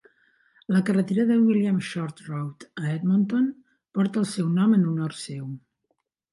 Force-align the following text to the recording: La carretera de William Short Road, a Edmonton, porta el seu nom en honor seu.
La 0.75 0.79
carretera 0.87 1.25
de 1.31 1.37
William 1.41 1.77
Short 1.89 2.23
Road, 2.31 2.67
a 2.85 2.87
Edmonton, 2.95 3.47
porta 3.99 4.23
el 4.25 4.29
seu 4.33 4.51
nom 4.59 4.77
en 4.81 4.91
honor 4.95 5.19
seu. 5.25 5.49